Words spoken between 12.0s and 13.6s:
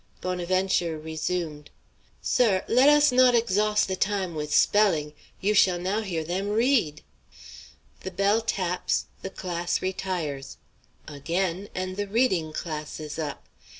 reading class is up.